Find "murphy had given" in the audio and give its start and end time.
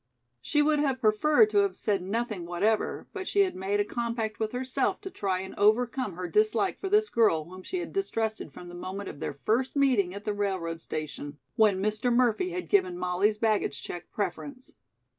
12.11-12.97